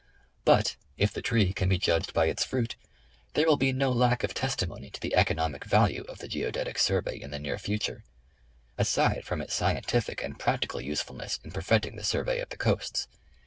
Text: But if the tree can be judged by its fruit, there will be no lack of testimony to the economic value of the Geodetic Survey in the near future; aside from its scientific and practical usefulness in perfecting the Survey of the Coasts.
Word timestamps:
But 0.45 0.77
if 0.97 1.13
the 1.13 1.21
tree 1.21 1.53
can 1.53 1.69
be 1.69 1.77
judged 1.77 2.11
by 2.11 2.25
its 2.25 2.43
fruit, 2.43 2.75
there 3.35 3.45
will 3.45 3.55
be 3.55 3.71
no 3.71 3.91
lack 3.91 4.23
of 4.23 4.33
testimony 4.33 4.89
to 4.89 4.99
the 4.99 5.13
economic 5.13 5.63
value 5.63 6.05
of 6.09 6.17
the 6.17 6.27
Geodetic 6.27 6.79
Survey 6.79 7.21
in 7.21 7.29
the 7.29 7.37
near 7.37 7.59
future; 7.59 8.03
aside 8.79 9.25
from 9.25 9.41
its 9.43 9.53
scientific 9.53 10.23
and 10.23 10.39
practical 10.39 10.81
usefulness 10.81 11.39
in 11.43 11.51
perfecting 11.51 11.97
the 11.97 12.03
Survey 12.03 12.39
of 12.39 12.49
the 12.49 12.57
Coasts. 12.57 13.07